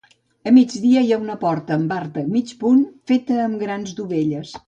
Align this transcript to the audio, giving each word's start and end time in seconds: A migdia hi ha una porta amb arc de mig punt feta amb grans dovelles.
A 0.51 0.53
migdia 0.53 1.03
hi 1.07 1.11
ha 1.13 1.19
una 1.25 1.35
porta 1.43 1.75
amb 1.75 1.93
arc 1.97 2.09
de 2.17 2.23
mig 2.31 2.55
punt 2.65 2.81
feta 3.13 3.39
amb 3.47 3.63
grans 3.67 3.95
dovelles. 4.01 4.59